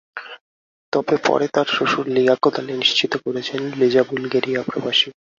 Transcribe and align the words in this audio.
তবে 0.93 1.15
পরে 1.27 1.45
তাঁর 1.47 1.67
শ্বশুর 1.67 2.05
লিয়াকত 2.07 2.55
আলী 2.59 2.73
নিশ্চিত 2.75 3.13
করেছেন, 3.25 3.61
লিজা 3.79 4.03
বুলগেরিয়া 4.09 4.61
প্রবাসী। 4.63 5.09